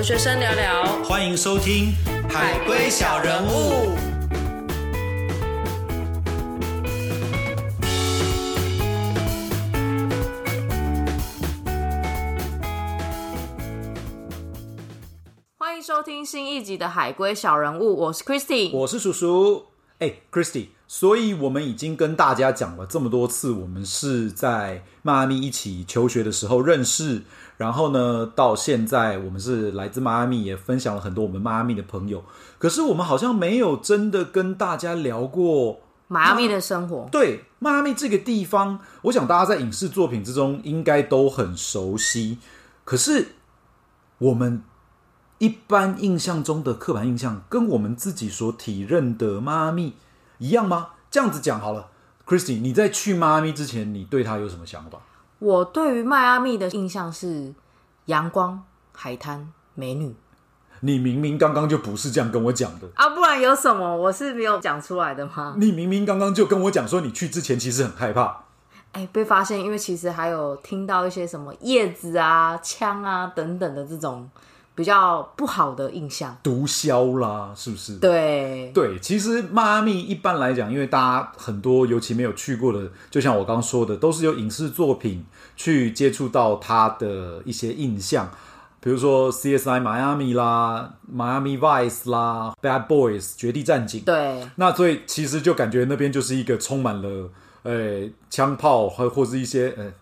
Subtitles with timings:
[0.00, 0.82] 留学生聊聊。
[1.04, 1.92] 欢迎收听
[2.32, 3.50] 《海龟小人物》。
[15.58, 18.70] 欢迎收听新一集的《海龟小人物》，我是 Christy。
[18.72, 19.66] 我是叔叔。
[19.98, 27.24] 哎，Christy，所以我们已经跟大家讲了这么多次，我们是在迈阿密一起求学的时候认识，
[27.60, 32.24] 然后呢，到现在我们是来自迈阿密，也分享了很多我们迈阿密的朋友。
[32.56, 37.06] 可是我们好像没有真的跟大家聊过迈阿密的生活。
[37.12, 42.38] 对迈阿密这个地方，我想大家在影视作品之中应该都很熟悉。
[42.86, 43.32] 可是
[44.16, 44.62] 我们
[45.36, 49.96] 一般印象中的刻板印象，跟我们自己所体认的迈阿密
[50.38, 50.92] 一样吗？
[51.10, 51.88] 这样子讲好了
[52.26, 55.00] ，Christy，你在去迈阿密之前，你对它有什么想法？
[55.40, 57.52] 我对于迈阿密的印象是
[58.04, 60.14] 阳光、海滩、美女
[60.82, 63.96] 你明明刚刚就不是这样跟我讲的，啊，不然有什么？
[63.96, 65.54] 我是没有讲出来的吗？
[65.58, 68.44] 你明明刚刚就跟我讲说，你去之前其实很害怕。
[68.92, 74.28] 哎，被发现，因为其实还有听到一些什么叶子啊、枪啊等等的这种
[74.80, 76.34] 比较不好的印象。
[76.42, 77.96] 毒枭啦，是不是？
[77.96, 88.30] 对，对，其实迈阿密一般来讲，因为大家很多尤其没有去过的，就像我刚刚说的，都是由影视作品去接触到他的一些印象，
[88.80, 94.00] 比如说 CSI 迈阿密啦、迈阿密 Vice 啦、Bad Boys 绝地战警。
[94.00, 97.28] 对，那所以其实就感觉那边就是一个充满了
[97.64, 99.92] 呃枪炮或或是一些呃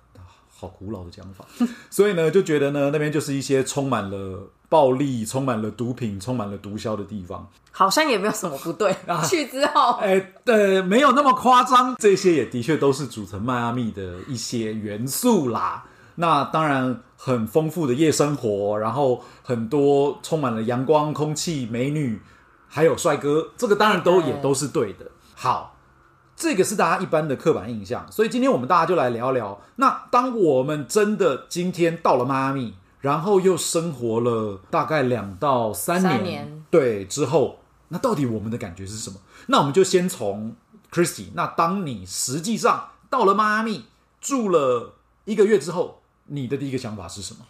[0.56, 1.44] 好古老的讲法，
[1.90, 7.48] 所以呢就觉得呢那边就是一些充满了暴力、充满了毒品、充满了毒枭的地方。
[7.70, 8.94] 好像也没有什么不对。
[9.24, 15.84] 去之后，哎，对，没有那么夸张，这些也的确都是组成迈阿密的一些元素啦。
[16.16, 22.20] 那当然很丰富的夜生活，然后很多充满了阳光、空气、美女，
[22.66, 25.06] 还有帅哥，这个当然都也都是对的。
[25.36, 25.76] 好，
[26.34, 29.60] 这个是大家一般的刻板印象，所以今天我们大家就来聊聊。
[29.76, 39.16] 那当我们真的今天到了迈阿密，然后又生活了大概两到三年，三年对之后，那到底我们的感觉是什么？
[39.46, 40.54] 那我们就先从
[40.90, 43.84] Christy，那当你实际上到了迈阿密
[44.20, 44.94] 住了
[45.24, 47.40] 一个月之后，你的第一个想法是什么？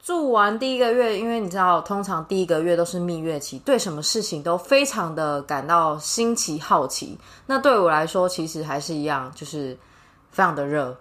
[0.00, 7.18] 住完第一个月，因为你知道，通常第一个月都是蜜月期，对什么事情都非常的感到新奇好奇。
[7.46, 9.76] 那对我来说，其实还是一样，就是
[10.30, 10.96] 非常的热，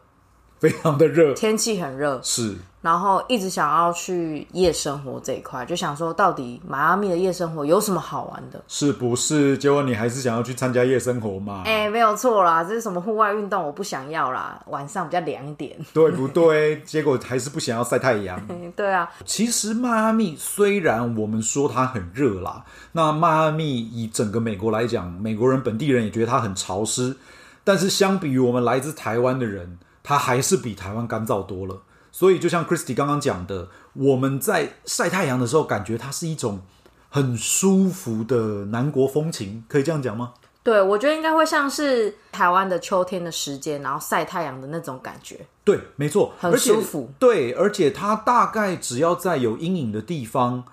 [0.60, 8.64] 非常的热，天气很热，是然后一直想要去夜生活这一块，就想说到底迈阿密的夜生活有什么好玩的？
[8.68, 9.58] 是不是？
[9.58, 11.64] 结果你还是想要去参加夜生活嘛？
[11.66, 15.76] 哎、没有错啦，这是什么户外运动，我不想要啦，晚上比较凉一点。
[15.94, 16.80] 对不对？
[16.86, 18.40] 结果还是不想要晒太阳。
[18.48, 22.64] 嗯 对啊，其实迈阿密虽然我们说它很热啦，
[22.94, 27.18] 那迈阿密以整个美国来讲，美国人本地人也觉得它很潮湿，
[27.66, 31.82] 但是相比于我们来自台湾的人，它还是比台湾干燥多了。
[32.14, 36.62] 所以就像 Christy 刚刚讲的，我们在晒太阳的时候，感觉它是一种
[37.10, 40.34] 很舒服的南国风情，可以这样讲吗？
[40.64, 45.46] 对我觉得应该会像是台湾的秋天的时间，然后晒太阳的那种感觉。
[45.66, 50.64] 对，没错，很舒服对，而且它大概只要在有阴影的地方，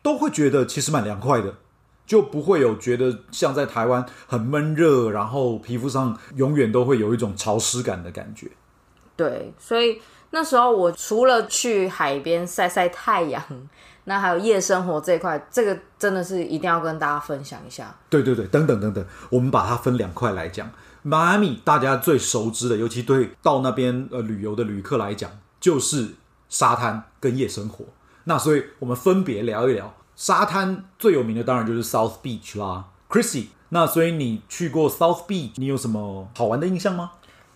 [0.00, 1.56] 都会觉得其实蛮凉快的，
[2.06, 8.50] 就不会有觉得像在台湾很闷热，然后皮肤上永远都会有一种潮湿感的感觉。
[9.20, 10.00] 对，所以
[10.30, 13.42] 那时候我除了去海边晒晒太阳，
[14.04, 17.94] 那还有夜生活这一块，这个真的是一定要跟大家分享一下。
[18.08, 20.70] 对对对，等等等等，我们把它分两块来讲。
[21.02, 26.14] 迈阿密大家最熟知的，尤其对到那边呃旅游的旅客来讲，就是
[26.48, 27.84] 沙滩跟夜生活。
[28.24, 33.48] 那所以我们分别聊一聊沙滩最有名的，当然就是 South Beach 啦，Chrissy。
[33.68, 37.12] 那所以你去过 South Beach，你有什么好玩的印象吗？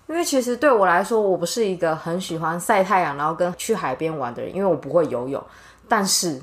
[0.06, 5.43] 因为其实对我来说，我不是一个很喜欢晒太阳，然后跟去海边玩的人，因为我不会游泳。
[5.89, 6.41] 但是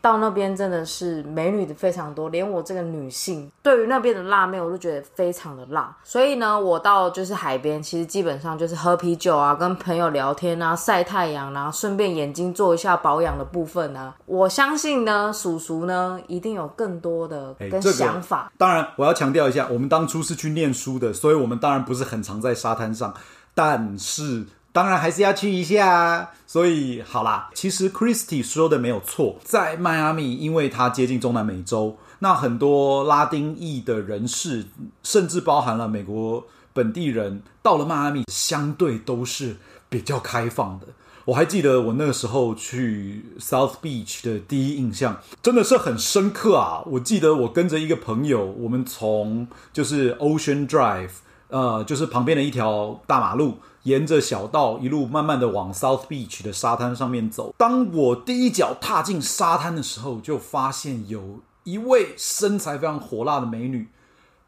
[0.00, 5.96] 到那边真的是美女的非常多，连我这个女性对于那边的辣妹，我都觉得非常的辣。
[6.04, 14.14] 所以呢，我到就是海边，其实基本上就是喝啤酒啊，跟朋友聊天啊，晒太阳啊，顺便眼睛做一下保养的部分啊。
[14.26, 18.52] 我相信呢，叔叔呢一定有更多的跟这个想法。
[18.56, 23.12] 当然，我要强调一下，我们当初是去念书的，所以我们当然不是很常在沙滩上，
[23.54, 26.32] 但是当然还是要去一下。
[26.46, 34.66] 所以好啦，其实 Christie 说的没有错，在迈阿密，因为它接近中南美洲，那很多拉丁裔的人士，
[35.02, 39.56] 甚至包含了美国本地人，到了迈阿密，相对都是
[39.88, 40.88] 比较开放的。
[41.24, 46.82] 我还记得我那个时候去 South Beach 的第一印象，真的是很深刻啊！
[46.84, 51.10] 我记得我跟着一个朋友，我们从就是 Ocean Drive，
[51.48, 57.54] 呃，就是旁边的一条大马路，沿着小道一路慢慢的往 South Beach 的沙滩上面走。
[57.56, 63.88] 当我第一脚踏进沙滩的时候，就发现有一位身材非常火辣的美女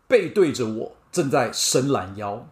[0.08, 2.46] 背对着我，正在伸懒腰。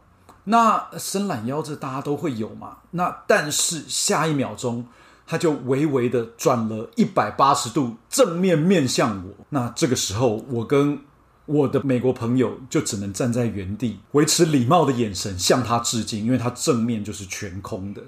[0.45, 2.77] 那伸懒腰这大家都会有嘛？
[2.93, 4.87] 那但是下一秒钟，
[5.27, 9.45] 他就微微的转了一百八十度，正面面向我。
[9.49, 11.01] 那这个时候，我跟
[11.47, 18.03] 我的美国朋友就只能站在原地，维持礼貌的眼神向他致敬，因为他正面就是全空的，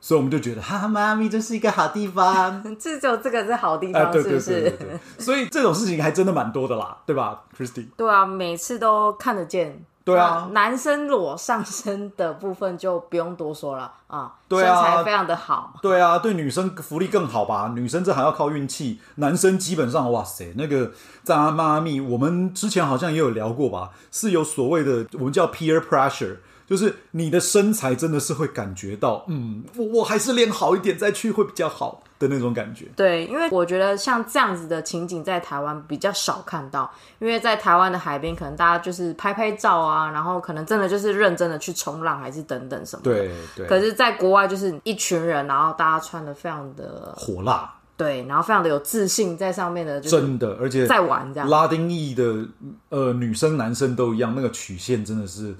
[0.00, 2.62] 所以我们就觉得，哈哈，妈咪，真是一个好地方。
[2.78, 4.76] 这就这个是好地哎，方，是不是？
[5.18, 7.86] 所以这种事情还真的蛮多的啦，对吧，Christy？
[7.96, 9.84] 对啊，每次都看得见。
[10.02, 15.74] 对啊男生裸上身的部分就不用多说了啊，对啊身材非常的好。
[15.82, 17.72] 对啊，对女生福利更好吧？
[17.74, 20.90] 女生这还要靠运气，男生基本上哇塞，那个
[21.22, 26.38] 在阿妈咪，我们之前好像也有聊过吧，是有所谓的我们叫 peer pressure，
[26.70, 32.86] 就是你的身材真的是会感觉到，嗯，我我还是练好一点再去会比较好的那种感觉。
[32.94, 36.88] 对，因为我觉得像这样子的情景在台湾比较少看到，
[37.18, 43.12] 因为在台湾的海边，可能大家就是拍拍照啊，然后可能真的就是认真的去冲浪，还是等等什么的。
[43.12, 51.48] 对对，可是，在国外就是一群人，然后大家穿的非常的火辣，对，然后非常的有自信，在上面的就真的，而且在玩这样。
[51.48, 52.46] 拉丁裔的
[52.90, 55.52] 呃女生男生都一样，那个曲线真的是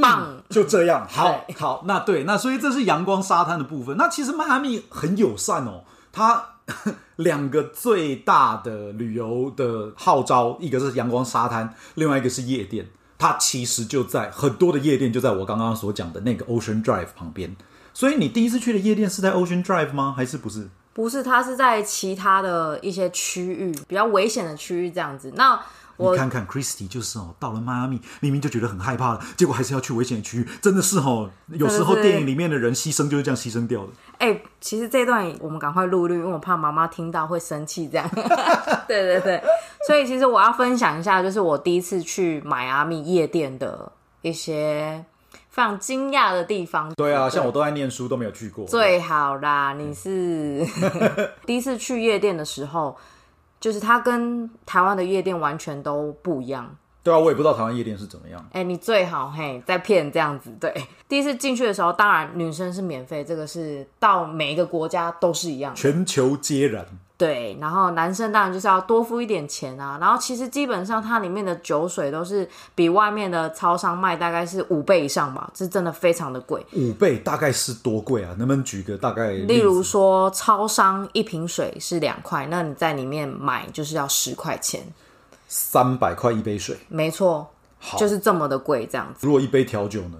[0.00, 3.96] 棒，就这样，好好，那对，那所以这是阳光沙滩的部分。
[3.96, 6.44] 那其实迈阿密很友善哦，它
[7.16, 12.88] 两个最大的旅游的号召，一个是阳光沙滩，另外一个是夜店。
[13.18, 17.56] 它其实就在很多的夜店就在我刚刚所讲的那个 Ocean Drive 旁边。
[17.94, 20.12] 所以你第一次去的夜店是在 Ocean Drive 吗？
[20.14, 20.68] 还是不是？
[20.92, 25.32] 不是，它是在其他的一些区域比较危险的区域这样子。
[25.34, 33.88] 那我你看看 Christy 就是哦，到了迈阿密明明就觉得很害怕了，结果还是要去危险的区域，真的是哦，有时候电影里面的人牺牲就是这样牺牲掉的。
[34.18, 37.88] 哎、其实这段我们赶快录一录，因为我怕妈妈听到会生气。
[37.88, 38.10] 这样，
[38.88, 39.42] 对对对，
[39.86, 43.92] 所以其实我要分享一下，就是我第一次去迈阿密夜店的
[44.22, 45.04] 一些
[45.50, 46.92] 非常惊讶的地方。
[46.94, 48.64] 对啊，像我都在念书，都没有去过。
[48.66, 50.66] 最好啦，你是
[51.46, 52.96] 第一次去夜店的时候，
[53.66, 56.72] 就是它跟台湾的夜店完全都不一样。
[57.02, 58.48] 对啊，我也不知道台湾夜店是怎么样。
[58.52, 60.72] 哎、你最好嘿在骗这样子，对。
[61.08, 65.76] 第一次进去的时候，当然女生是免费，这个是到每一个国家都是一样的。
[65.76, 66.86] 全球皆然。
[67.18, 69.96] 对，然后男生当然就是要多付一点钱啊。
[69.98, 76.64] 然后其实基本上它里面的酒水都是比外面的超商卖大概是五倍以上吧，这真的非常的贵。
[76.74, 78.34] 五倍大概是多贵啊？
[78.36, 84.82] 能不能举个大概例如说，超商一瓶水是两块，那你在里面买就是要十块钱，
[85.48, 87.48] 三百块一杯水，没错，
[87.96, 89.26] 就是这么的贵这样子。
[89.26, 90.18] 如果一杯调酒呢？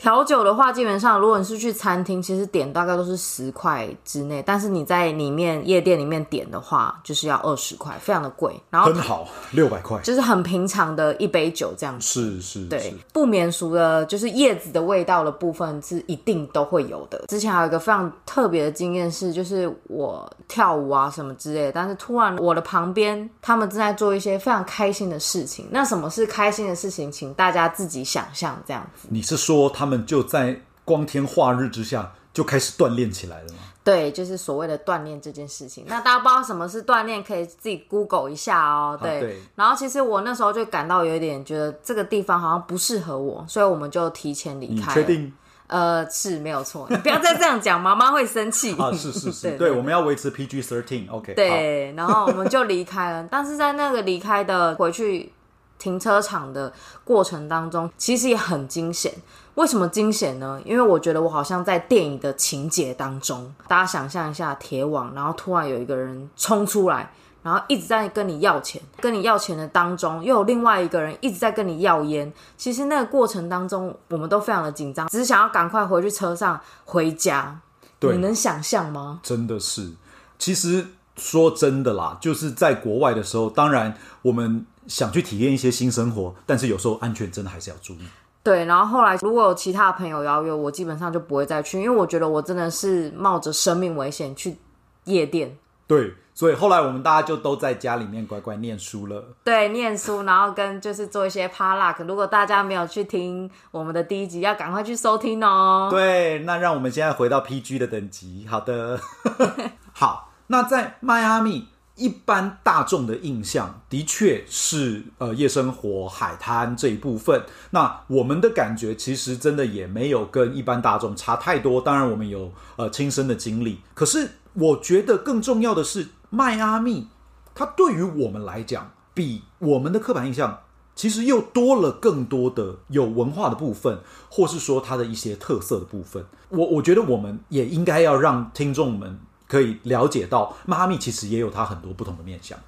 [0.00, 8.54] 调酒的话，基本上如果你是去餐厅，其实点大概都是十块之内，但是你在里面夜店里面点的话，就是要二十块，非常的贵。
[8.70, 10.00] 然后很好，六百块。
[10.02, 12.06] 就是很平常的一杯酒这样子。
[12.06, 17.24] 是是对，，不免俗的，就是叶子的味道的部分是一定都会有的。
[17.26, 25.66] 之前还有一个非常特别的经验是，就是我跳舞啊什么之类的，但是突然我的旁边他们正在做一些非常开心的事情。
[25.72, 27.10] 那什么是开心的事情？
[27.10, 29.08] 请大家自己想象这样子。
[29.10, 33.58] 你是说他们就在光天化日之下就开始锻炼起来了吗？
[33.82, 35.84] 对，就是所谓的锻炼这件事情。
[35.88, 38.98] 那大家不知道什么是锻炼，可以自己 Google 一下哦。
[39.00, 44.92] 对，啊对然后其实我那时候就感到有一点觉得这个地方好像不适合我，所以我们就提前离你开。
[44.92, 45.02] 确？
[45.04, 45.32] 定
[45.68, 46.86] 呃，是没有错。
[46.88, 48.90] 你不要 再这样讲，妈妈会生气啊？
[48.92, 51.10] 是是是， 对对，我们要维持 PG thirteen。
[51.10, 53.26] OK，好，对，然后我们就离开了。
[53.30, 55.30] 但是在那个离开的回去
[55.78, 56.72] 停车场的
[57.04, 59.12] 过程当中，其实也很惊险。
[59.54, 60.60] 为什么惊险呢？
[60.64, 72.32] 因为我觉得我好像在电影的情节当中，大家想象一下铁网，然后突然有一个人冲出来，然后一直在跟你要钱，跟你要钱的当中，又有另外一个人一直在跟你要烟。
[72.56, 77.60] 其实那个过程当中，我们都非常的紧张，只是想要赶快回去车上回家。
[77.98, 79.18] 对你能想象吗？
[79.24, 79.90] 真的是。
[80.38, 83.92] 其实说真的啦，就是在国外的时候，当然
[84.22, 88.08] 我们想去体验一些新生活，但是有时候安全真的还是要注意。
[88.42, 94.56] 对，然后后来如果有其他的朋友邀约我，基本上就不会再去，因为我觉得我真的是冒着生命危险去
[95.04, 95.56] 夜店。
[95.86, 99.22] 对，所以后来我们大家就都在家里面乖乖念书了。
[99.44, 102.04] 对，念书，然后跟就是做一些 p a luck。
[102.04, 105.88] 如果大家没有去听我们的第一集，要赶快去收听哦。
[105.90, 108.46] 对，那让我们现在回到 PG 的等级。
[108.48, 108.98] 好的，
[109.92, 111.68] 好，那在迈阿密。
[111.98, 117.42] 一般大众的印象的确是呃夜生活、海滩这一部分。
[117.70, 121.80] 那我们的感觉其实真的也没有跟一般大众差太多。
[121.80, 123.80] 当然，我们有呃亲身的经历。
[123.94, 127.08] 可是我觉得更重要的是，迈阿密
[127.52, 130.60] 它对于我们来讲，比我们的刻板印象
[130.94, 136.24] 其实又多了更多的有文化的部分，或是说它的一些特色的部分。
[136.50, 139.18] 我我觉得我们也应该要让听众们。
[139.48, 142.58] 可以了解到，迈阿密其实也有它很多不同的面向。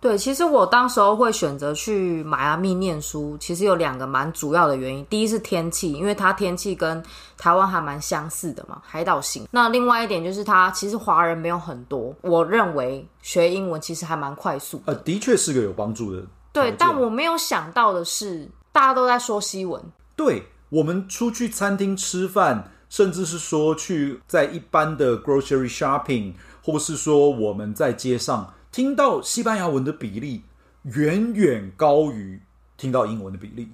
[0.00, 5.04] 对，其实我当时候会选择去迈阿密念书，其实有两个蛮主要的原因。
[5.10, 7.02] 第一是天气，因为它天气跟
[7.36, 9.46] 台湾还蛮相似的嘛，海岛型。
[9.50, 14.80] 那另外一点就是它其实华人没有很多，我认为学英文其实还蛮快速。
[14.86, 16.22] 呃，的确是个有帮助的。
[16.50, 19.82] 对，但我没有想到的是，大家都在说西文。
[20.16, 22.70] 对，我们出去餐厅吃饭。
[22.90, 30.42] 甚至是说去在一般的 grocery shopping，或是说我们在街上听到西班牙文的比例，
[30.82, 32.42] 远远高于
[32.76, 33.70] 听到英文的比例。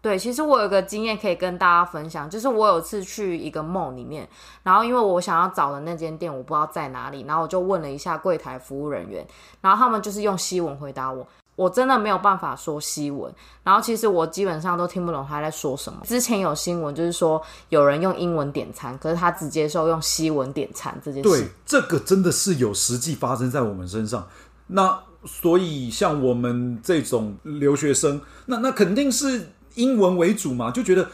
[0.00, 4.26] 对，其实我有个经验可以跟大家分享，就是我有次去一个 mall 里面，
[4.62, 9.26] 然后因为我想要找的那间店我不知道在哪里，然后我就问了一下柜台服务人员，
[9.60, 11.26] 然后他们就是用西文回答我。
[11.58, 13.34] 我真的没有办法说西文，
[13.64, 15.98] 然后其实我基本上都听不懂他在说什么。
[16.04, 21.28] 之前有新闻就是说有人用英文点餐，可是他只接受用西文点餐这件事。
[21.28, 24.28] 对，这个真的是有实际发生在我们身上。
[24.68, 31.08] 那所以像我们这种留学生，那那肯定是英文为主嘛，就觉得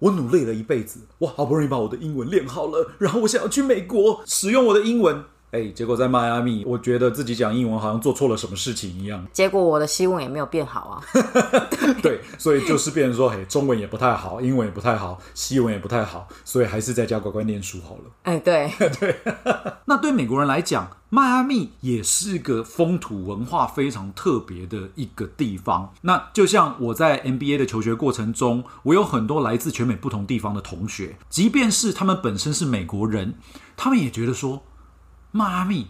[0.00, 5.24] 我努力了一辈子，我好不容易把我的英文练好了，然后我想要去美国使用我的英文。
[5.54, 9.24] 哎，结果在迈阿密，我觉得自己讲英文好像做错了什么事情一样。
[9.32, 10.98] 结果我的西文也没有变好啊。
[12.02, 18.02] 对，所以就是变成说，嘿，中文也不太好，英文也不太好，西文也不太好，所以还是在家乖乖念书好了。
[18.24, 18.68] 哎，对
[18.98, 19.14] 对。
[19.86, 25.94] 那对美国人来讲，迈阿密也是个风土文化非常特别的一个地方。
[26.00, 33.34] 那就像我在 MBA 的求学过程中，我有很多来自全美不同地方的同学，即便是他们本身是美国人，
[33.76, 34.64] 他们也觉得说。
[35.36, 35.88] 迈阿密，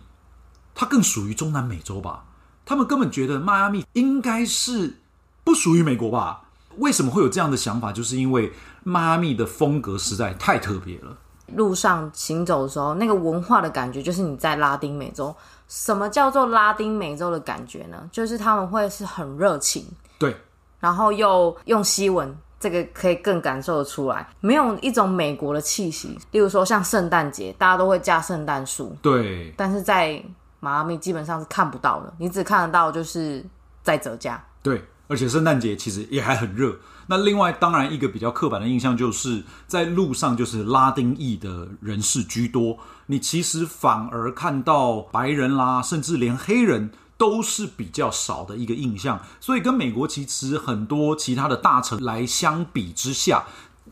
[0.74, 2.24] 它更属于中南美洲吧？
[2.64, 5.00] 他们根本觉得迈阿密应该是
[5.44, 6.44] 不属于美国吧？
[6.78, 7.92] 为什么会有这样的想法？
[7.92, 8.50] 就是因为
[8.84, 11.18] 迈阿密的风格实在太特别了。
[11.48, 15.36] 路上行走的时候，那个文化的感觉就是你在拉丁美洲。
[15.68, 18.08] 什么叫做拉丁美洲的感觉呢？
[18.10, 19.86] 就是他们会是很热情，
[20.18, 20.34] 对，
[20.80, 22.34] 然后又用西文。
[22.61, 26.18] 这个可以更感受得出来，没有一种美国的气息。
[26.30, 29.52] 例如说，像圣诞节，大家都会架圣诞树，对。
[29.56, 30.23] 但是在
[30.61, 33.44] 马阿密基本上是看不到的，你只看得到就是
[33.82, 34.42] 在折价。
[34.62, 36.75] 对，而且圣诞节其实也还很热。
[37.06, 46.90] 那另外，当然一个比较刻板的印象就是在路上就是拉丁裔的人士居多，你其实反而看到白人啦，甚至连黑人。
[47.25, 53.45] 都是比较少的一个印象，所以跟美国其实很多其他的大城来相比之下，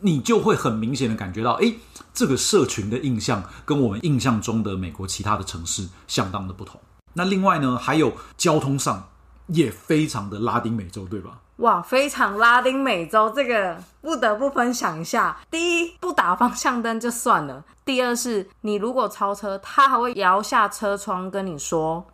[0.02, 1.72] 你就会很明显的感觉到，哎，
[2.12, 6.78] 这个社群的印象跟我们印象中的美国其他的城市相当的不同。
[7.14, 9.08] 那另外呢，还有交通上
[9.46, 11.38] 也非常的拉丁美洲，对吧？
[11.56, 15.38] 哇，非常拉丁美洲，这个不得不分享一下。
[15.50, 22.04] 第一，不打方向灯就算了；第二是，你如果超车，他还会摇下车窗跟你说。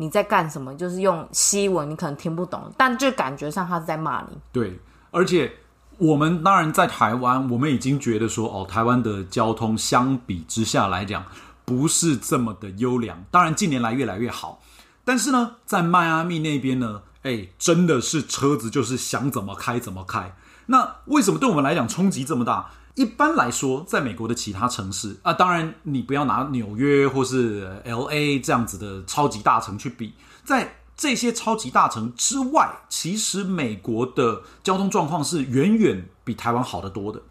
[0.00, 0.74] 你在干什么？
[0.76, 4.38] 就是用西文，你可能听不懂，但就感觉上他是在骂你。
[4.50, 4.80] 对，
[5.10, 5.52] 而且
[5.98, 11.22] 我们当然在台湾，我们已经觉得说，哦，台湾的交通相比之下来讲
[11.66, 13.22] 不是这么的优良。
[13.30, 14.62] 当然近年来越来越好，
[15.04, 20.34] 但是呢，在迈阿密那边呢，哎，真的是车子就是想怎么开怎么开。
[20.64, 22.70] 那为什么对我们来讲冲击这么大？
[22.94, 37.22] 一般来说，在美国的其他城市啊，当然你不要拿纽约或是 L A 这样子的超级大城去比，在这些超级大城之外，其实美国的交通状况是远远比台湾好得多的。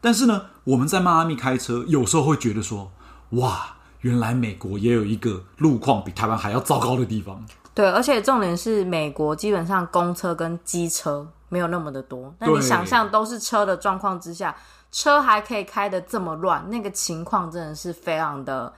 [0.00, 2.90] 但是呢，我们在迈阿密开车，有时候会觉得说，
[3.30, 7.44] 哇，原来美国也有一个路况比台湾还要糟糕的地方。
[7.74, 12.34] 对，而且重点是，美国基本上公车跟机车没有那么的多。
[12.38, 14.56] 那你想象都是车的状况之下。
[14.92, 18.72] 车还可以开的这么乱，那个情况真的是非常的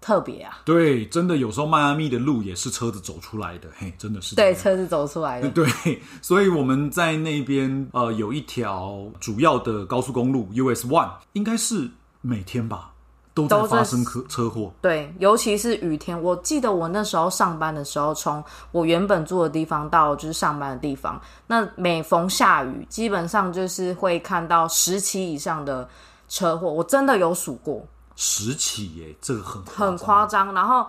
[0.00, 0.58] 特别啊！
[0.64, 5.48] 对，真的有时候迈阿密的路也是车子走出来的，嘿，真的是对，车子走出来的。
[5.50, 11.88] 对，所以我们在那边呃有一条主要的高速公路 US One，应该是
[12.20, 12.91] 每天吧，
[13.34, 14.72] 都在都发生车车祸。
[14.80, 25.88] 对，尤其是雨天，我记得我那时候上班的时候，从我原本住的地方到就是上班的地方，那每逢下雨，基本上就是会看到十起以上的
[26.28, 27.86] 车祸，我真的有数过，
[28.16, 29.98] 十起耶，这个很很。
[29.98, 30.52] 夸张。
[30.52, 30.86] 然后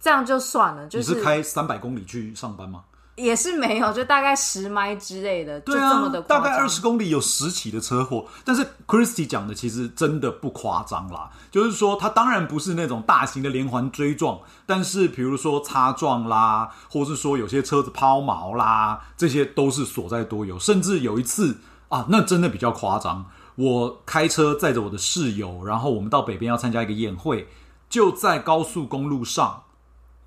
[0.00, 2.82] 这样就算了，就你是开三百公里去上班吗？
[3.20, 6.40] 也是没有，就大概十迈之类的，就对这么的啊，大。
[6.40, 21.58] 概二十公里有十起的车祸，但是 Christy 讲的其实真的不夸张啦，就是说他当然不是那种大型的连环追撞，但是比如说擦撞啦，或是说有些车子抛锚啦，这些都是所在多有，甚至有一次
[21.88, 27.48] 啊，那真的比较夸张，我开车载着我的室友，然后我们到北边要参加一个宴会，
[27.88, 29.64] 就在高速公路上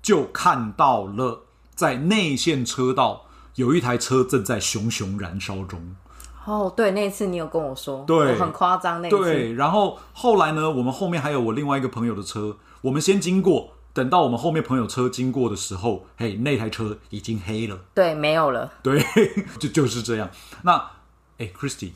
[0.02, 1.43] 就看到了
[1.74, 3.26] 在内线车道
[3.56, 5.96] 有一台车正在熊熊燃烧中。
[6.44, 9.16] 哦，对，那一次你有跟我说，对我很夸张那一次。
[9.16, 17.78] 对，然后后来呢，我们后面还有我另外一个朋友的车，我们先经过，等到我们后面朋友车经过的时候，嘿，那台车已经黑了。
[17.94, 18.70] 对，没有了。
[18.82, 19.02] 对，
[19.58, 20.28] 就就是这样。
[20.64, 20.90] 那，
[21.38, 21.92] 哎，Christy，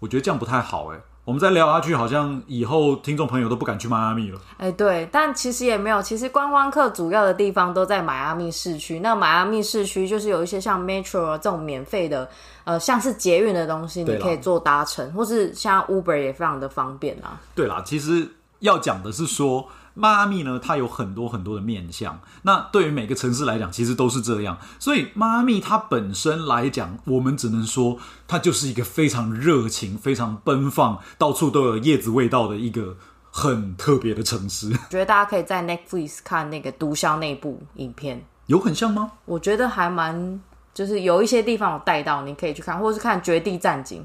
[0.00, 1.00] 我觉得这样不太好哎。
[1.24, 4.40] 我们再聊下去，好像以后听众朋友都不敢去迈阿密了。
[4.56, 8.98] 哎，对，但其实也没有，其实观光客主要的地方都在迈阿密市区。
[9.00, 12.28] 那迈阿密市区就是有一些像 Metro 这种免费的，
[12.64, 17.38] 呃，像是捷运的东西，你可以做搭乘，或是像 Uber 也非常的方便啊。
[17.54, 18.26] 对啦，其实
[18.60, 22.20] 要讲的是说，迈阿密呢，它有很多很多的面向。
[22.42, 24.58] 那对于每个城市来讲，其实都是这样。
[24.78, 32.96] 所以迈阿密它本身来讲，我们只能说，它就是一个非常热情、非常奔放、到处都有叶子味道的一个
[33.30, 34.70] 很特别的城市。
[34.70, 39.12] 我觉得大家可以在 Netflix 看那个毒枭那部影片，有很像吗？
[39.24, 40.40] 我觉得还蛮，
[40.72, 44.02] 就是有一些地方有带到，你可以去看，或是看《绝地战警》。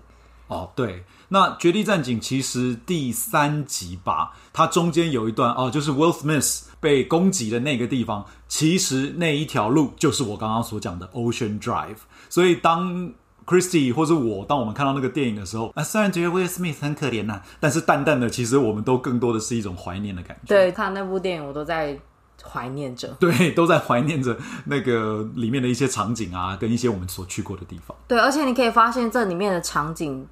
[0.48, 11.98] 哦，对，那《绝地战警》其实第三集吧，它中间有一段哦，就是 Will Smith 被攻击的那个地方，其实那一条路就是我刚刚所讲的 Ocean Drive。
[12.30, 13.12] 所以当
[13.46, 20.56] Christy 或是我，当我们看到那个电影的时候，啊，虽然觉得 Will Smith 很可怜呐、但是淡淡的，其实我们都更多的是一种怀念的感觉。
[20.56, 21.98] 对，看那部电影我都在
[22.44, 23.08] 怀念着。
[23.20, 27.96] 对，都在怀念着那个里面的一些场景啊，跟一些我们所去过的地方。
[28.08, 30.28] 对，而且你可以发现这里面的场景，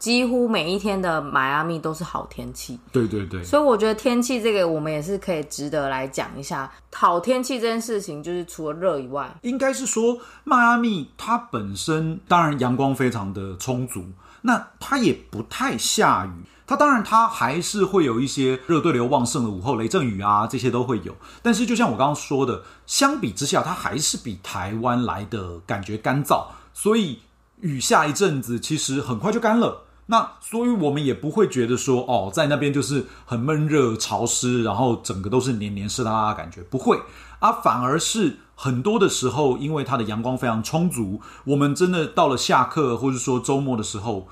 [0.00, 2.80] 几乎每一天的迈阿密都是好天气。
[2.90, 6.72] 对对对，所以我觉得天气这个，我们也是可以值得来讲一下。
[6.92, 14.06] 好天气这件事情，就是除了热以外，应该是说迈阿密它本身当然阳光非常的充足，
[14.40, 16.30] 那它也不太下雨。
[16.66, 21.14] 它当然它还是会有一些热对流旺盛的午后雷阵雨啊，这些都会有。
[21.42, 27.18] 但是就像我刚刚说的，相比之下，它还是比台湾来的感觉干燥，所以
[27.60, 29.82] 雨下一阵子，其实很快就干了。
[30.10, 37.00] 那所以我们也不会觉得说哦，在那边就是很闷热潮湿，然后整个都是黏黏湿哒哒的感觉，不会
[37.38, 44.26] 啊，反而是很多的时候，因为它的阳光非常充足，我们真的到了下课或者说周末的时候，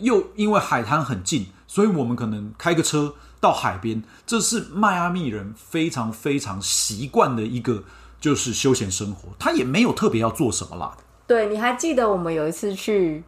[0.00, 7.82] 又因为海滩很近，所以我们可能开个车到海边，这是迈阿密人非常非常习惯的一个
[8.20, 10.96] 就是休闲生活，他也没有特别要做什么啦。
[11.26, 13.24] 对，你还记得我们有一次去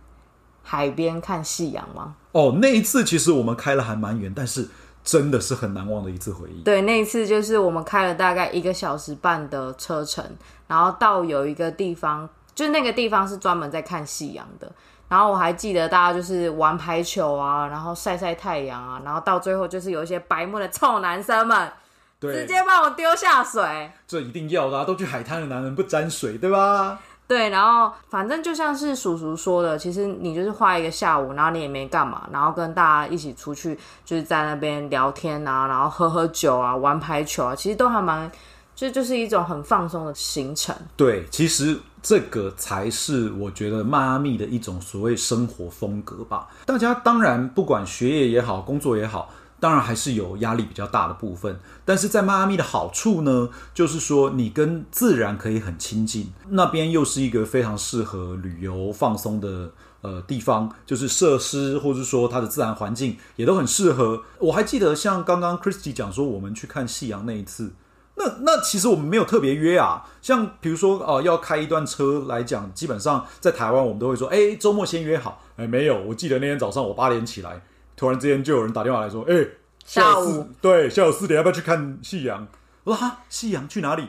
[0.68, 2.16] 海边看夕阳吗？
[2.32, 4.68] 哦，那一次其实我们开了还蛮远，但是
[5.04, 6.62] 真的是很难忘的一次回忆。
[6.64, 10.24] 对，那一次就是我们开了大概一个小时半的车程，
[10.66, 14.70] 然后到有一个地方，就是那个地方是专门在看夕阳的。
[15.08, 21.72] 然后我还记得大家就是玩排球啊，然后晒晒太阳啊，然后到最后就是有一些白目的臭男生们
[22.20, 23.88] 直，接把我丢下水。
[24.08, 26.98] 这一定要的、啊，都去海滩的男人不沾水，对吧？
[27.28, 38.30] 对，然后反正就像是叔叔说的，其实你就是花一个下午，然后你也没干嘛，然后跟大家一起出去，就是在那边聊天啊，然后喝喝酒啊，玩排球啊，其实都还蛮，
[38.76, 40.72] 就就是一种很放松的行程。
[40.96, 46.46] 对，其实这个才是我觉得迈阿密的一种所谓生活风格吧。
[46.64, 49.28] 大家当然不管学业也好，工作也好，
[49.60, 51.58] 当然还是有压力比较大的部分。
[51.84, 59.70] 但是在迈阿密的好处呢，就是说你跟自然可以很亲近，那边又是一个非常适合旅游放松的。
[60.02, 64.22] 呃，地方就是设施，或者说它的自然环境也都很适合。
[64.38, 67.72] 我还记得像刚刚 Christy 讲说，我们去看夕阳那一次，
[68.14, 75.42] 那那其实我们没有特别约啊，像比如说哦、呃要开一段车来讲，基本上在台湾我们都会说，哎，周末先约好。
[75.56, 77.60] 哎，没有，我记得那天早上我八点起来，
[77.96, 79.46] 突然之间就有人打电话来说，哎，
[79.84, 82.46] 下午对下午四点要不要去看夕阳？
[82.84, 84.08] 我说哈，夕阳去哪里？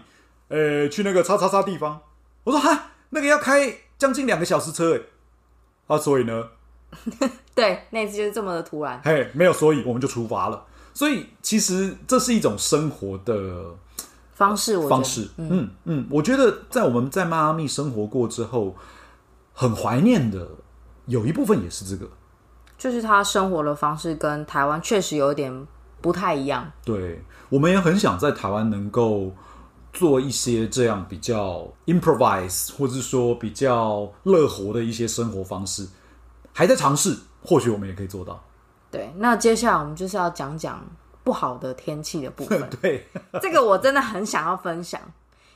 [0.49, 2.01] 呃，去那个叉叉叉地方。
[2.43, 5.01] 我说哈，那个要开将近两个小时车哎。
[5.87, 6.49] 啊，所以呢，
[7.55, 9.01] 对，那次就是这么的突然。
[9.05, 10.65] 嘿，没有所以，我们就出发了。
[10.93, 13.73] 所以其实这是一种生活的
[14.33, 15.29] 方式，我方式。
[15.37, 18.75] 嗯嗯，我觉得在我们在迈阿密生活过之后，
[19.53, 20.45] 很怀念的
[21.05, 22.09] 有一部分也是这个。
[22.77, 25.67] 就是他生活的方式跟台湾确实有点
[25.99, 26.71] 不太一样。
[26.85, 29.33] 对，我们也很想在台湾能够
[29.91, 35.87] 做一些这样比较 improvise，或者说比较乐活的一些生活方式，
[36.53, 38.43] 还在尝试，或许我们也可以做到。
[38.91, 40.85] 对，那接下来我们就是要讲讲
[41.23, 42.69] 不好的天气的部分。
[42.79, 43.07] 对，
[43.41, 45.01] 这个我真的很想要分享，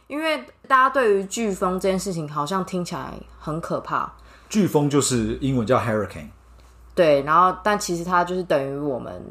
[0.07, 4.11] 因为大家对于飓风这件事情好像听起来很可怕。
[4.49, 6.27] 飓风就是英文叫 hurricane。
[6.93, 9.23] 对，然后但其实它就是等于我们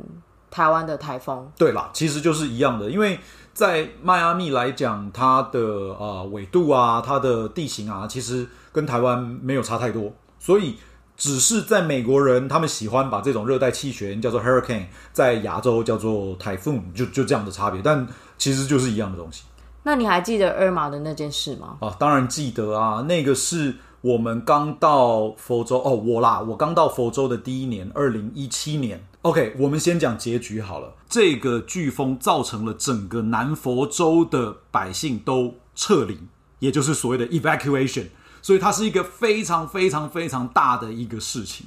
[0.50, 1.46] 台湾的台风。
[1.58, 3.20] 对啦，其实就是一样的，因为
[3.52, 10.76] 在迈阿密来讲，它的呃纬度啊，它的地形啊，其实跟台湾没有差太多，所以
[11.16, 18.06] 只是在美国人他们喜欢把这种热带气旋叫做 hurricane，在亚洲叫做 typhoon，就就这样的差别，但
[18.38, 19.44] 其实就是一样的东西。
[19.82, 21.76] 那你还记得尔玛的那件事吗？
[21.80, 23.76] 啊，当然记得啊，那个是。
[24.02, 29.04] 我们刚到佛州哦，我啦，我刚到佛州的第一年，二零一七年。
[29.22, 30.94] OK，我们先讲结局好了。
[31.08, 36.18] 这个飓风造成了整个南佛州的百姓都撤离，
[36.60, 38.06] 也就是所谓的 evacuation，
[38.40, 41.66] 所以它是一个非常非常非常大的一个事情。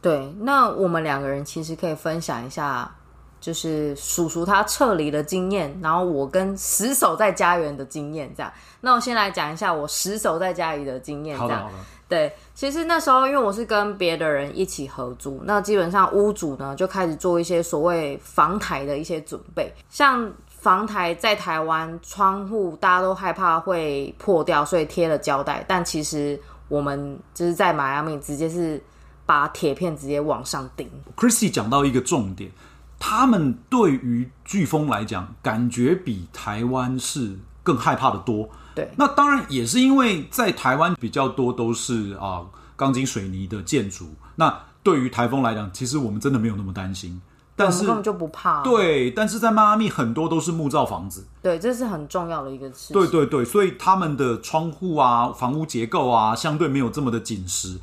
[0.00, 2.94] 对，那我们两个人其实可以分享一下。
[3.40, 8.52] 就是叔叔他撤离的经验，然后我跟死守在家园的经验，这样。
[8.80, 11.70] 那我先来讲一下我死守在家里的经验，这样。
[12.08, 28.80] 对，其实那时候因为我是跟别的人一起合租，那基本上屋主呢就开始做一些所谓防台的一些准备，像防台在台湾窗户大家都害怕会破掉，所以贴了胶带，但其实我们就是在迈阿密直接是
[29.24, 30.88] 把铁片直接往上钉。
[31.16, 32.52] Chrissy 讲到一个重点。
[32.98, 38.48] 他们对于飓风来讲，感觉比台湾是更害怕的多。
[38.74, 42.42] 对，那当然也是因为在台湾比较多都是啊
[42.76, 44.08] 钢筋水泥的建筑。
[44.34, 47.20] 那对于台风来讲，其实我们真的没有那么担心。
[47.58, 48.62] 但是根本就不怕。
[48.62, 51.26] 对，但是在迈阿密很多都是木造房子。
[51.42, 52.92] 对，这是很重要的一个事。
[52.92, 57.78] 对对对，所以他们的窗户啊、房屋结构啊，相对没有这么的紧实。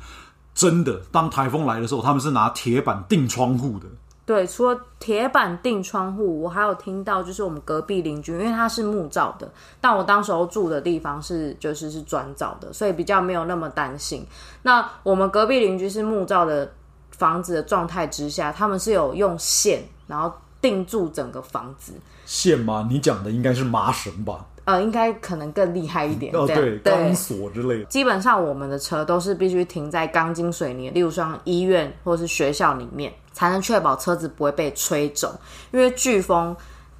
[0.54, 3.88] 真的，当台风来的时候，他们是拿铁板钉窗户的。
[4.26, 9.46] 对，除了铁板钉窗户，我还有听到就是我们隔壁邻居，因为他是木造的，
[9.80, 14.26] 但我当时候住的地方是就是是砖造的，所以比较没有那么担心。
[14.62, 16.72] 那我们隔壁邻居是木造的
[17.10, 21.92] 房子的状态之下，他们是有用线然后钉住整个房子。
[22.24, 22.88] 线吗？
[22.90, 24.46] 你讲的应该是麻绳吧？
[24.64, 26.34] 呃，应该可能更厉害一点。
[26.34, 27.84] 哦，对，钢索之类的。
[27.84, 33.12] 基本上我们的车都是必须停在钢筋水泥，例如像医院或者是学校里面。
[33.34, 35.36] 才能确保车子不会被吹走，
[35.72, 36.56] 因为飓风，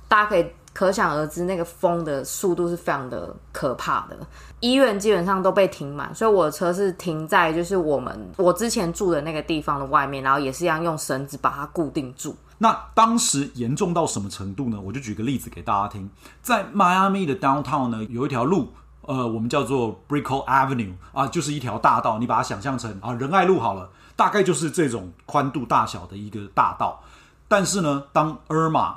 [0.08, 4.16] 大家可以可想而知，那个风的速度是非常的可怕的。
[4.58, 12.34] 医院基本上都被停满，所以我的车是停在就是我们我之前住的那个地方的外面，然后也是一样用绳子把它固定住。
[12.58, 14.80] 那当时严重到什么程度呢？
[14.80, 16.08] 我就举个例子给大家听，
[16.40, 23.90] 在迈阿密的 downtown 呢，有一条路，呃，我们叫做 Brickell Avenue 啊，就是一条大道，你把它想象成啊仁爱路好了。
[24.16, 27.02] 大概就是这种宽度大小的一个大道，
[27.48, 28.94] 但是呢，当 Irma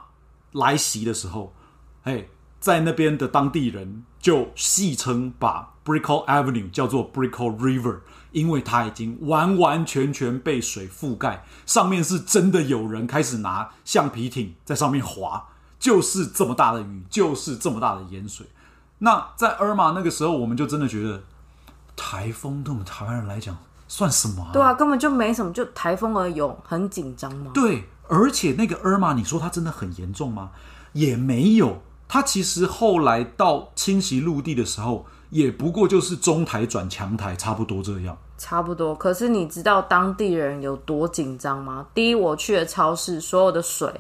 [0.52, 1.52] 来袭的时候，
[2.04, 2.24] 哎，
[2.60, 8.00] 在那边的当地人就戏称把 Brickell Avenue 叫做 Brickell River，
[8.34, 15.47] 因为它已经完完全全被水覆盖，上面是真的有人开始拿橡皮艇在上面滑，
[15.80, 18.45] 就是这么大的雨，就是这么大的盐水。
[18.97, 21.23] 那在 Irma 那个时候，我们就真的觉得
[21.95, 23.58] 台风对我们台湾人来讲。
[23.89, 24.45] 算什么？
[24.52, 27.52] 对啊，根本就没什么，就台风而已，很紧张吗？
[27.54, 30.52] 对，而且那个尔玛，你说它真的很严重吗？
[30.91, 38.18] 也没有，它其实后来到侵袭陆地的时候，也不过就是中台转强台，差不多这样。
[38.38, 38.94] 差不多。
[38.96, 41.86] 可是你知道当地人有多紧张吗？
[41.94, 43.92] 第一，我去的超市，所有的水、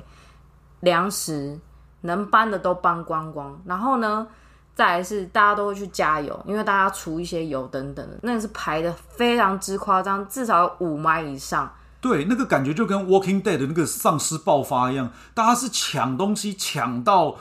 [0.81, 1.59] 粮食
[2.01, 4.27] 能搬的都搬光光，然后呢？
[4.75, 11.67] 再来是大家都会去加油，因为大家除一些油等等的，那个是排的非常之夸张，至少有五迈以上。
[11.99, 17.37] 对，那个感觉就跟《Walking Dead》的那个丧尸爆发一样，大家是抢东西抢到，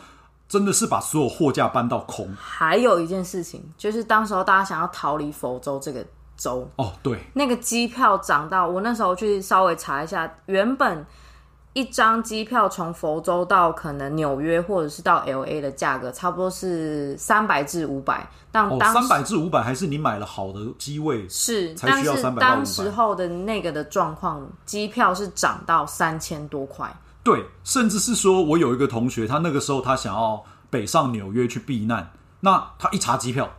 [0.49, 2.29] 真的是把所有货架搬到空。
[2.37, 6.05] 还有一件事情，就是当时候大家想要逃离佛州这个
[6.37, 11.05] 州哦，对，那个机票涨到我那时候去稍微查一下，原本。
[11.73, 18.27] 一张机票从佛州到可能纽约或者是到 L A 的价格，差不多是三百至五百。
[18.51, 26.91] 但当三百至五百还是你买了好的机位是，但是当时候的那个的状况，机票是涨到三千多块。
[27.27, 33.51] 对，甚至是说我有一个同学，他那个时候他想要北上纽约去避难，那他一查机票，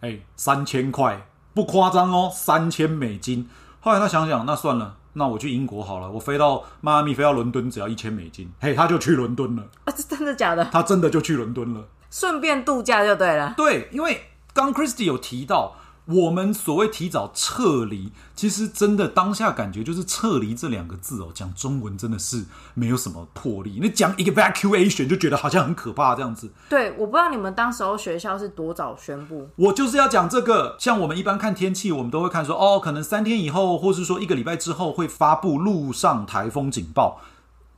[0.00, 3.46] 哎，三千块，不夸张哦，三千美金。
[3.80, 10.64] 后来他想想，那算了，那我去英国好了，我飞到迈阿密，飞到伦敦只要一千美金，嘿，他就去伦敦了，啊，这真的假的？
[10.72, 11.84] 他真的就去伦敦了。
[12.10, 13.52] 顺便度假就对了。
[13.54, 23.78] 对，因为刚 Christy 有提到，我们所谓提早撤离，其实真的当下感觉就是撤离这两个字哦，讲中文真的是没有什么魄力。
[23.80, 26.52] 那讲 evacuation 就觉得好像很可怕这样子。
[26.68, 29.48] 对，我不知道你们当时候学校是多早宣布。
[29.56, 37.22] 我就是要讲这个，像我们一般看天气，我们都会看说，哦，可能三天以后，或是说一个礼拜之后会发布陆上台风警报。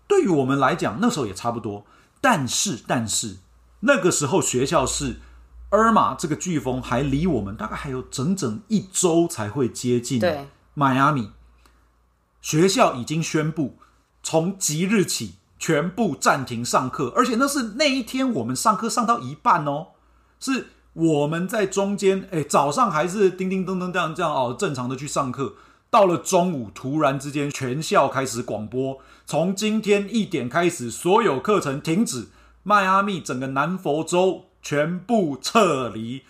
[0.08, 1.84] 对于我们来讲，那时候也差不多。
[2.20, 3.36] 但是，但是。
[3.80, 5.20] 那个时候学校是，
[5.70, 10.22] 尔玛这个飓风还离我们大概还有整整一周才会接近
[10.74, 11.30] 迈阿密。
[12.40, 13.76] 学校已经宣布
[14.22, 19.88] 从即日起全部暂停上课，而且那是那一天我们上课上到一半哦，
[20.38, 25.54] 是我们在中间，哎，早上还是叮叮噔噔这样这样哦，正常的去上课，
[25.90, 32.28] 到了中午突然之间全校开始广播，从今天一点开始所有课程停止。
[32.62, 36.20] 迈阿密整个南佛州全部撤离，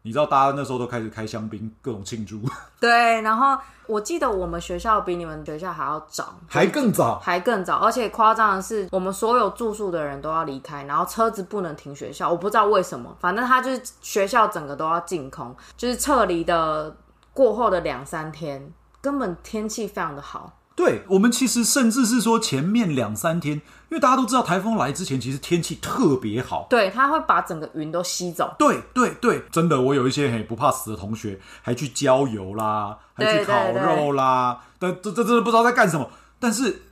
[0.00, 2.40] 你知道大家那时候都开始开香槟，各种庆祝。
[2.80, 7.76] 对，然后我记得我们学校比你们学校还要早，还更早，还更早。
[7.76, 12.30] 而且夸张的是，我们所有住宿的人都要离开，然后车子不能停学校。
[12.30, 16.96] 我不知道为什么，反正他就是学校整个都要净空，就是撤离的
[17.34, 20.50] 过后的两三天，根本天气非常的好。
[20.76, 26.66] 对我们其实甚至是说前面两三天，因为大家都知道台风来之前，其实天气特别好。
[26.68, 28.54] 对，它会把整个云都吸走。
[28.58, 36.10] 对对对，真的，我有一些很不怕死的同学，还去郊游啦，还去烤肉啦，但这这真的不知道在干什么。
[36.40, 36.82] 但是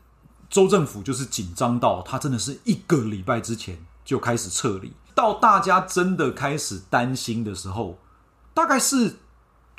[0.48, 7.98] 州政府就是紧张到，他真的是一个礼拜之前就开始撤离，到大家真的开始担心的时候，
[8.54, 9.16] 大概是。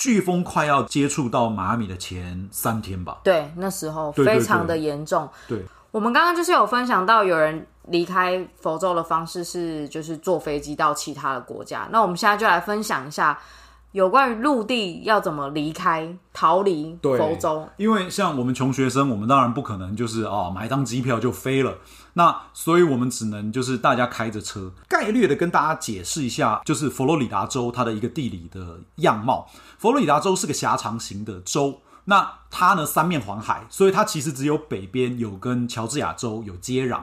[0.03, 5.29] 飓风快要接触到马阿米的前三天吧，对，那时候非常的严重。
[5.47, 11.87] 对，我们刚刚就是有分享到，有人离开佛州的方式是就是坐飞机到其他的国家。
[11.89, 13.39] 那我们现在就来分享一下
[13.93, 17.69] 有关于陆地要怎么离开、逃离佛州。
[17.77, 21.77] 因为像我们穷学生，我们当然不可能就是啊买张机票就飞了。
[22.13, 29.47] 那所以我们只能就是大家开着车，概略的跟大家解释一下，就是佛罗里达州它的一个地理的样貌。
[29.77, 37.01] 佛罗里达州是个狭长型的州，那它呢三面环海，所以它其实只有北边有跟乔治亚州有接壤。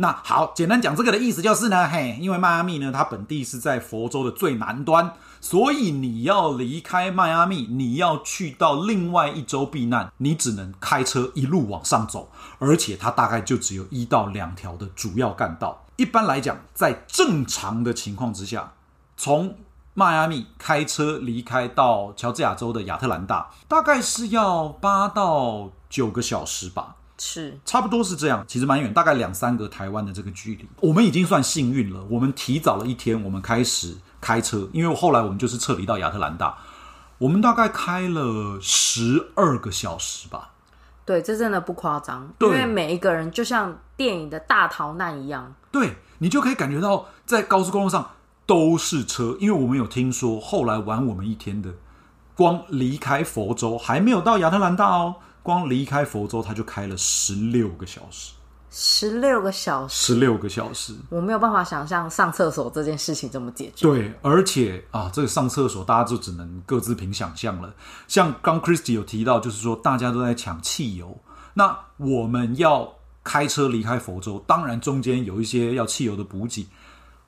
[0.00, 15.84] 那好，简单讲这个的意思就是呢，嘿，因为迈阿密呢，它本地是在佛州的最南端，所以你要离开迈阿密，你要去到另外一州避难，你只能开车一路往上走，而且它大概就只有一到两条的主要干道。
[15.96, 18.72] 一般来讲，在正常的情况之下，
[19.18, 19.54] 从
[19.92, 26.96] 迈阿密开车离开到乔治亚州的亚特兰大，大概是要八到九个小时吧。
[27.22, 32.02] 是，差不多是这样，其实蛮远，大概两三个台湾的这个距离，我们已经算幸运了。
[32.08, 36.56] 我们提早了一天，我们开始开车，因为后来我们就是撤离到亚特兰大，
[37.18, 40.52] 我们大概开了十二个小时吧。
[41.04, 45.54] 对，这真的不夸张，因为每一个人就像电影的大逃难一样。
[45.70, 48.12] 对你就可以感觉到在高速公路上
[48.46, 51.74] 都是车，因为我们有听说后来玩我们一天的，
[52.34, 55.16] 光离开佛州还没有到亚特兰大哦。
[55.42, 58.32] 光离开佛州，他就开了十六个小时，
[58.70, 63.88] 十六个小时，十六个小时，我没有办法想象上厕所这件事情怎么解决。
[63.88, 67.74] 对，而且啊，这个上厕所大家就只能各自凭想象了。
[68.06, 71.18] 像刚 Christy 有提到，就是说大家都在抢汽油，
[71.54, 76.68] 那我们要开车离开佛州，当然中间有一些要汽油的补给，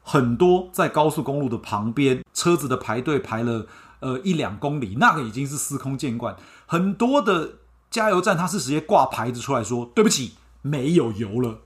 [0.03, 3.66] 很多在高速公路的旁边，车子的排队排了
[4.01, 7.55] 呃一两公里，那个已经是司空见惯，很多的。
[7.92, 11.59] 加油站，他是直接挂牌子出来说：“对不起，没有油了。”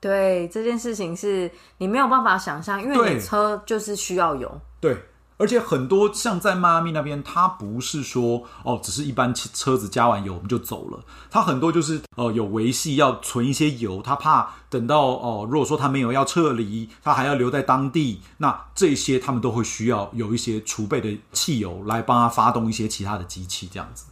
[0.00, 4.60] 对这件事情是你没有办法想象，因为你车就是需要油。
[4.78, 4.96] 对，
[5.36, 11.02] 而且很多像在迈阿密那边，他不是说哦，只是一般车子加完油我们就走了。
[11.30, 24.04] 他很多就是呃有维系要存一些油，他怕等到哦，如果说他没有要撤离，他还要留在当地，那这些他们都会需要有一些储备的汽油来帮他发动一些其他的机器，这样子。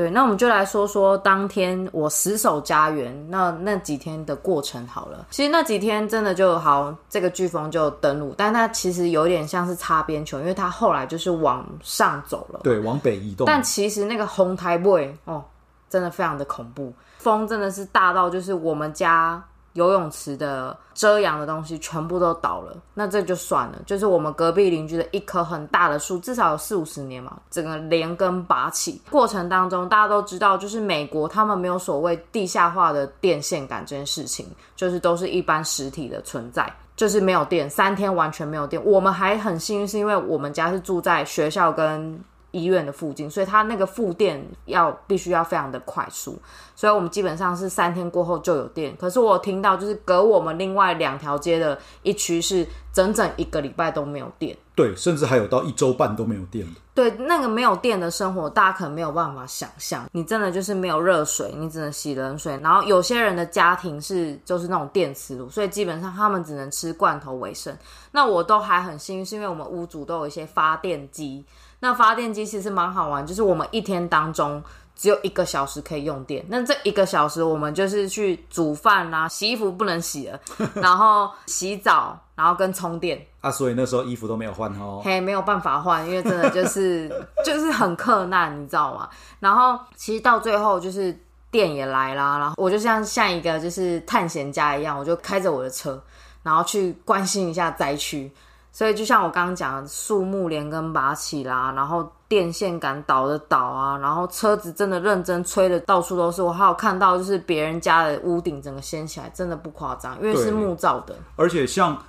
[0.00, 5.26] 对，那我们就来说说当天我死守家园那那几天的过程好了。
[5.28, 13.44] 其实那几天真的就好，这个飓风就登陆，但它其实有点像是擦边球，因为它后来就是往上走了，对，往北移动。
[13.44, 15.44] 但其实那个红台 boy 哦，
[15.90, 23.78] 真的非常的恐怖，风真的是大到就是我们家游泳池的遮阳的东西全部都倒了，那这就算了。
[23.86, 29.00] 就是我们隔壁邻居的一棵很大的树，至少有四五十年嘛，整个连根拔起。
[29.10, 38.84] 过程当中，大家都知道，就是美国他们没有所谓地下化的电线杆这件事情，就是都是一般实体的存在，就是没有电，三天完全没有电。
[38.84, 42.20] 我们还很幸运，是因为我们家是住在学校跟。
[42.52, 46.40] 医院的附近，所以它那个复电要必须要非常的快速，
[46.74, 48.96] 所以我们基本上是三天过后就有电。
[48.96, 56.80] 可是我听到就是隔我们另外两条街的一区是整整一个礼拜都没有电，对，甚至还有到一周半都没有电的。
[56.92, 60.06] 对，那个没有电的生活，大家可能没有办法想象。
[60.12, 62.58] 你真的就是没有热水，你只能洗冷水。
[62.62, 67.74] 然后有些人的家庭是就是那种电磁炉，所以基本上他们只能吃罐头为生。
[68.10, 71.42] 那我都还很幸运，是因为我们屋主都有一些发电机。
[71.80, 74.62] 那发电机其实蛮好玩，就是我们一天当中
[74.94, 80.38] 只有一个小时可以用电，那这一个小时我们就是去煮饭啦、洗衣服不能洗了，
[80.76, 87.08] 然后洗澡，然后跟充电啊，所以那时候衣服都没有换哦，嘿，没有办法换，因为真的就是
[87.44, 89.08] 就是很困难，你知道吗？
[89.38, 91.18] 然后其实到最后就是
[91.50, 96.02] 电也来啦，然后我就像像一个就是探险家一样，我就开着我的车，
[96.42, 98.30] 然后去关心一下灾区。
[98.72, 106.40] 所以就像我刚刚讲，树木连根拔起啦，然后电线杆倒的倒啊，然后车子真的认真吹的到处都是。
[106.40, 111.16] 我还有看到就是别人家的屋顶整个掀起来，真的不夸张，因为是木造的。
[111.34, 112.00] 而且像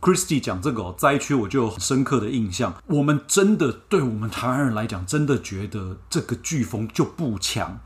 [0.00, 2.74] Christy 讲这个灾区，我就有很深刻的印象。
[2.86, 7.78] 我们真的对我们台湾人来讲，真的觉得这个飓风就不强。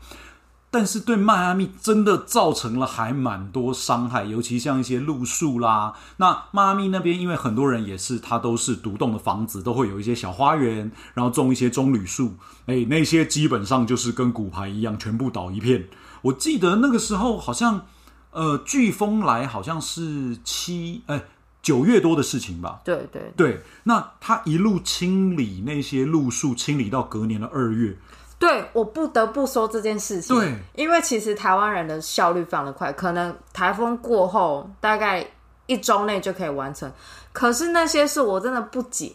[0.73, 5.93] 但是对迈阿密真的造成了还蛮多伤害，尤其像一些路树啦。
[6.17, 12.33] 那迈阿密那边，因为很多人也是，它都是独栋的房子，都会有一些小花园，然后种一些棕榈树。
[12.65, 15.87] 哎，那些基本上就是跟骨牌一样，全部倒一片。
[16.23, 17.85] 我记得那个时候好像，
[18.31, 21.21] 呃，飓风来好像是七哎
[21.61, 22.81] 九月多的事情吧。
[22.83, 27.95] 对对对，那他一路清理那些路树，清理到隔年的二月。
[28.45, 35.25] 对我不得不说这件事情，对，因为其实台湾人的效率非常的快，可能台风过后大概
[35.65, 36.91] 一周内就可以完成。
[37.31, 39.13] 可是那些事我真的不解，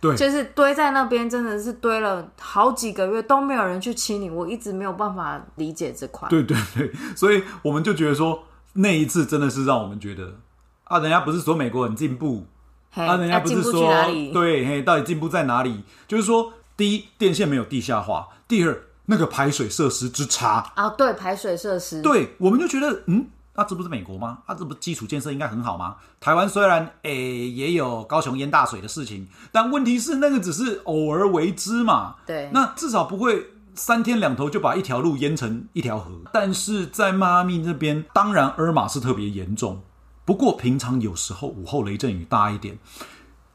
[0.00, 6.26] 对，就是堆在那边真的是堆了好几个月都没有人去清理，我一直没有办法理解这块。
[6.30, 10.36] 对对对，所以我们就觉得说那一次真的是让我们觉得
[10.84, 12.46] 啊，人家不是说美国很进步，
[12.94, 13.92] 啊，人家不是说
[14.32, 15.84] 对，嘿，到底进步在哪里？
[16.08, 16.54] 就是说。
[16.80, 24.38] 第一，电线没有地下化；第二，那个排水设施之差啊，对，排水设施，对，我们就觉得，嗯，那这不是美国吗？
[24.46, 25.96] 啊，这不基础建设应该很好吗？
[26.20, 36.10] 台湾虽然诶也有高雄淹大水的事情，但问题是那个只是偶尔为之嘛，对，那至少不会三天两头就把一条路淹成一条河。
[36.32, 39.82] 但是在迈阿密那边，当然尔玛是特别严重，
[40.24, 42.78] 不过平常有时候午后雷阵雨大一点。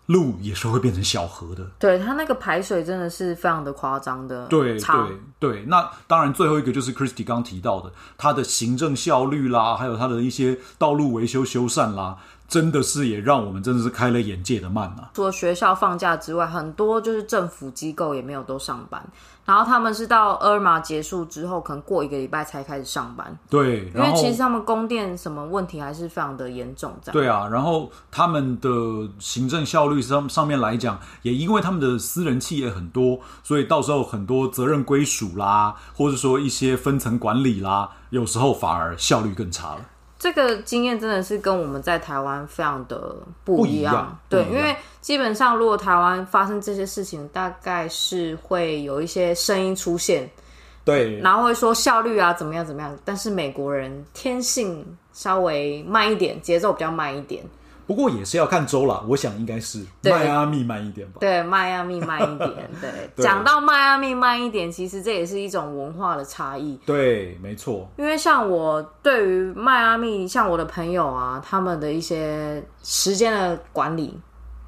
[0.07, 5.65] 路也是会变成小河的，对它那个排水真的是非常的夸张的，对对对。
[5.67, 12.17] 那当然，最后一个就是 Christy 刚提到的，它的行政效率啦，还有它的一些道路维修修缮啦。
[12.47, 15.09] 真的是也让我们真的是开了眼界的慢啊！
[15.13, 19.03] 除了学校放假之外，很多就是政府机构也没有都上班，
[19.45, 23.35] 然后他们是到尔玛结束之后，可能过一个礼拜才开始上班。
[23.49, 26.93] 对，因为其实他们供电什么问题还是非常的严重。
[27.01, 28.69] 这样对啊，然后他们的
[29.19, 39.81] 行政效率上上面来讲，也因为他们的私人企业很多，所以到时候很多责任归属啦，或者说一些分层管理啦，有时候反而效率更差了。
[40.17, 50.29] 这个经验真的是跟我们在台湾非常的不一样，对，因为基本上如果台湾发生这些事情，大概是会有一些声音出现，
[50.83, 57.43] 对，然后会说效率啊怎么样怎么样，但是美国人天性稍微慢一点，节奏比较慢一点。
[57.87, 61.17] 不过也是要看州啦，我想应该是迈阿密慢一点吧。
[61.19, 62.51] 对，迈阿密慢一点。
[62.81, 66.79] 对，讲到迈阿密慢一点，其实这也是一种文化的差异。
[66.85, 67.87] 对，没错。
[67.97, 74.19] 因为像我对于迈阿密，像我的朋友啊，他们的一些时间的管理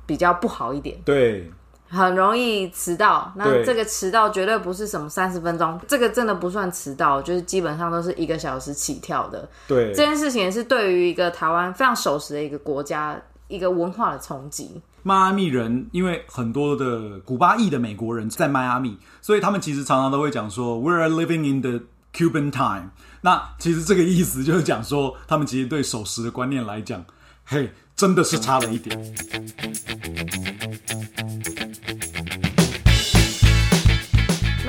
[0.05, 0.97] 比较不好一点。
[1.03, 1.51] 对。
[1.89, 9.47] 很容易迟到，那这个迟到绝对不是什么三十分钟，这个真的不算迟到，就是基本上都是一个小时起跳的。
[9.67, 14.81] 对，这件事情也是对于一个台湾非常守时的一个国家一个文化的冲击。
[15.03, 21.79] 迈阿密人因为很多的古巴裔的美国人在迈阿密，所以他们其实常常都会讲说 “We're living in the
[22.13, 22.89] Cuban time”。
[23.21, 27.05] 那其实这个意思就是讲说，他们其实对守时的观念来讲，
[27.45, 29.15] 嘿，真的是差了一点。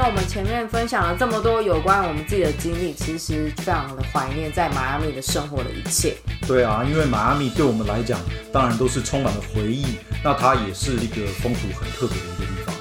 [0.09, 6.17] 我们前面分享了这么多有关我们自己的经历，其实非常的怀念在迈阿密的生活的一切。
[6.47, 8.19] 对啊，因为迈阿密对我们来讲，
[8.51, 9.85] 当然都是充满了回忆。
[10.25, 12.75] 那它也是一个风土很特别的一个地方。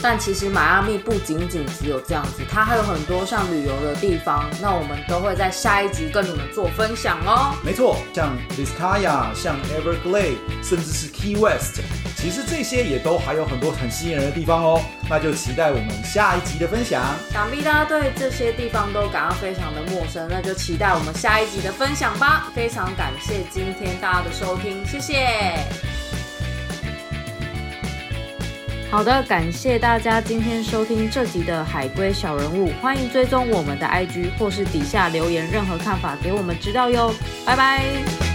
[0.00, 4.48] 但其实迈阿密不仅仅只有这样子，它还有很多像旅游的地方。
[4.62, 7.54] 那我们都会在下一集跟你们做分享哦。
[7.62, 11.82] 没错，像 Vistaya、像 Everglade，甚至是 Key West，
[12.20, 14.82] 其实这些也都还有很多很吸引人的地方哦。
[15.08, 17.02] 那就期待我们下一集的分享。
[17.32, 22.48] 想必大家对这些地方都感到非常的陌生，那就期待我们下一集的分享吧。
[22.54, 25.56] 非常感谢今天大家的收听，谢谢。
[28.90, 37.14] 好的，感谢大家今天收听这集的海龟小人物，欢迎追踪我们的 IG 或是底下留言任何看法给我们知道哟，
[37.46, 38.29] 拜拜。